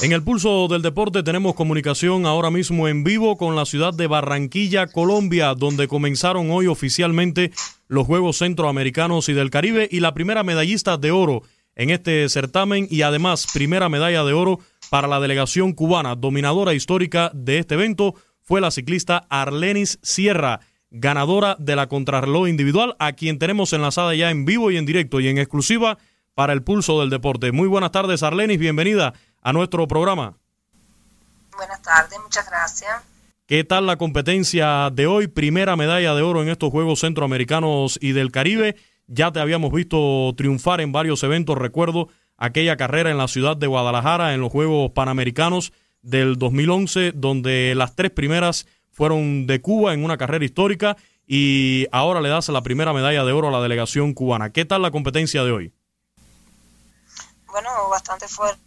[0.00, 4.06] En el pulso del deporte tenemos comunicación ahora mismo en vivo con la ciudad de
[4.06, 7.50] Barranquilla, Colombia, donde comenzaron hoy oficialmente
[7.88, 11.42] los Juegos Centroamericanos y del Caribe y la primera medallista de oro
[11.74, 17.32] en este certamen y además primera medalla de oro para la delegación cubana, dominadora histórica
[17.34, 23.38] de este evento, fue la ciclista Arlenis Sierra, ganadora de la contrarreloj individual, a quien
[23.38, 25.98] tenemos enlazada ya en vivo y en directo y en exclusiva
[26.34, 27.52] para el pulso del deporte.
[27.52, 30.38] Muy buenas tardes, Arlenis, bienvenida a nuestro programa.
[31.56, 32.90] Buenas tardes, muchas gracias.
[33.46, 35.26] ¿Qué tal la competencia de hoy?
[35.26, 38.76] Primera medalla de oro en estos Juegos Centroamericanos y del Caribe.
[39.08, 41.58] Ya te habíamos visto triunfar en varios eventos.
[41.58, 47.74] Recuerdo aquella carrera en la ciudad de Guadalajara en los Juegos Panamericanos del 2011, donde
[47.74, 52.62] las tres primeras fueron de Cuba en una carrera histórica y ahora le das la
[52.62, 54.50] primera medalla de oro a la delegación cubana.
[54.50, 55.72] ¿Qué tal la competencia de hoy?
[57.52, 58.62] Bueno, bastante fuerte.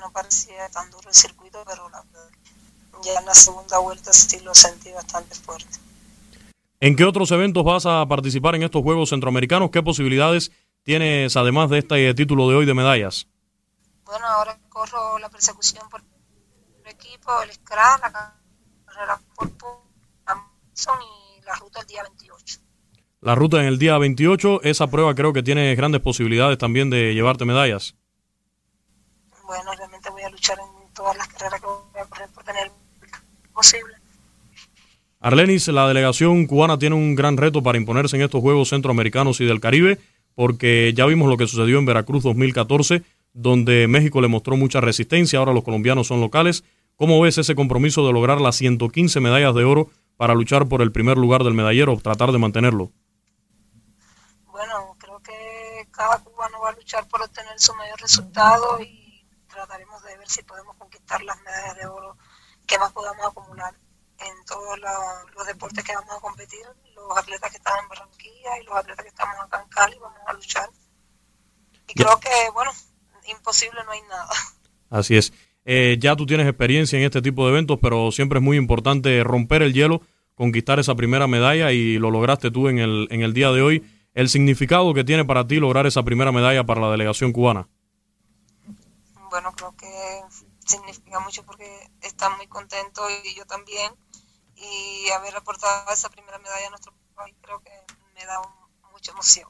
[0.00, 2.04] No parecía tan duro el circuito, pero la,
[3.02, 5.78] ya en la segunda vuelta sí lo sentí bastante fuerte.
[6.80, 9.70] ¿En qué otros eventos vas a participar en estos Juegos Centroamericanos?
[9.70, 10.52] ¿Qué posibilidades
[10.82, 13.26] tienes además de este título de hoy de medallas?
[14.04, 18.12] Bueno, ahora corro la persecución por el equipo, el SCRA, la
[18.84, 19.50] carrera por
[20.26, 22.60] Amazon y la ruta el día 28.
[23.22, 27.12] La ruta en el día 28, esa prueba creo que tiene grandes posibilidades también de
[27.12, 27.94] llevarte medallas.
[29.44, 32.66] Bueno, realmente voy a luchar en todas las carreras que voy a correr por tener
[32.68, 32.72] el
[33.52, 33.94] posible.
[35.20, 39.44] Arlenis, la delegación cubana tiene un gran reto para imponerse en estos Juegos Centroamericanos y
[39.44, 39.98] del Caribe,
[40.34, 43.02] porque ya vimos lo que sucedió en Veracruz 2014,
[43.34, 46.64] donde México le mostró mucha resistencia, ahora los colombianos son locales.
[46.96, 50.90] ¿Cómo ves ese compromiso de lograr las 115 medallas de oro para luchar por el
[50.90, 52.92] primer lugar del medallero, tratar de mantenerlo?
[54.60, 55.20] Bueno, creo
[56.00, 60.42] cada cubano va a luchar por obtener su mayor resultado y trataremos de ver si
[60.44, 62.16] podemos conquistar las medallas de oro
[62.66, 63.74] que más podamos acumular
[64.18, 68.58] en todos los, los deportes que vamos a competir, los atletas que están en Barranquilla
[68.58, 70.70] y los atletas que estamos acá en Cali, vamos a luchar.
[71.86, 72.70] Y creo que, bueno,
[73.28, 74.30] imposible no hay nada.
[74.88, 75.34] Así es.
[75.66, 79.22] Eh, ya tú tienes experiencia en este tipo de eventos, pero siempre es muy importante
[79.22, 80.00] romper el hielo,
[80.34, 83.99] conquistar esa primera medalla y lo lograste tú en el, en el día de hoy.
[84.14, 87.68] El significado que tiene para ti lograr esa primera medalla para la delegación cubana.
[89.30, 89.86] Bueno, creo que
[90.66, 91.66] significa mucho porque
[92.02, 93.92] están muy contentos y yo también.
[94.56, 97.70] Y haber aportado esa primera medalla a nuestro país creo que
[98.14, 99.48] me da un, mucha emoción.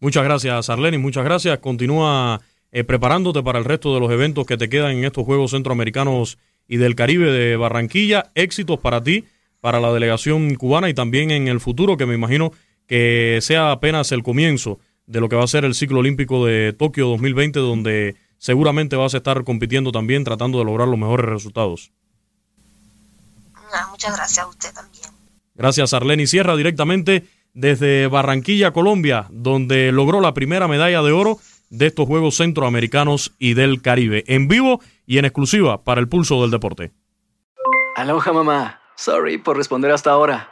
[0.00, 1.58] Muchas gracias, Arlene, muchas gracias.
[1.58, 2.40] Continúa
[2.70, 6.38] eh, preparándote para el resto de los eventos que te quedan en estos Juegos Centroamericanos
[6.66, 8.30] y del Caribe de Barranquilla.
[8.34, 9.26] Éxitos para ti,
[9.60, 12.52] para la delegación cubana y también en el futuro, que me imagino
[12.86, 16.72] que sea apenas el comienzo de lo que va a ser el ciclo olímpico de
[16.72, 21.92] Tokio 2020, donde seguramente vas a estar compitiendo también, tratando de lograr los mejores resultados.
[23.72, 25.04] Ah, muchas gracias a usted también.
[25.54, 31.38] Gracias, Arleni Sierra, directamente desde Barranquilla, Colombia, donde logró la primera medalla de oro
[31.70, 36.40] de estos Juegos Centroamericanos y del Caribe, en vivo y en exclusiva para el pulso
[36.42, 36.92] del deporte.
[37.96, 40.51] Aloha mamá, sorry por responder hasta ahora.